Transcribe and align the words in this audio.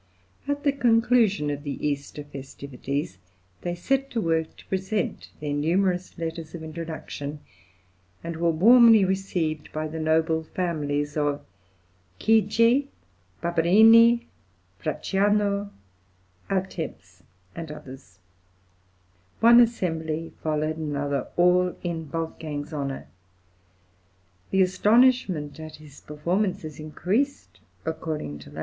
At 0.47 0.63
the 0.63 0.71
conclusion 0.71 1.51
of 1.51 1.61
the 1.61 1.77
Easter 1.87 2.23
festivities 2.23 3.19
they 3.61 3.75
set 3.75 4.09
to 4.09 4.19
work 4.19 4.57
to 4.57 4.65
present 4.65 5.29
their 5.39 5.53
numerous 5.53 6.17
letters 6.17 6.55
of 6.55 6.63
introduction, 6.63 7.39
and 8.23 8.35
were 8.37 8.49
warmly 8.49 9.05
received 9.05 9.71
by 9.71 9.87
the 9.87 9.99
noble 9.99 10.41
families 10.41 11.15
of 11.15 11.45
Chigi, 12.19 12.87
Barberini, 13.43 14.25
Bracciano, 14.83 15.69
Altemps, 16.49 17.21
and 17.55 17.71
others: 17.71 18.17
one 19.39 19.59
assembly 19.61 20.33
followed 20.41 20.77
another, 20.77 21.27
all 21.37 21.75
in 21.83 22.09
Wolfgang's 22.09 22.73
honour. 22.73 23.05
The 24.49 24.63
astonishment 24.63 25.59
at 25.59 25.75
his 25.75 26.01
performances 26.01 26.79
increased, 26.79 27.59
according 27.85 28.39
to 28.39 28.57
L. 28.57 28.59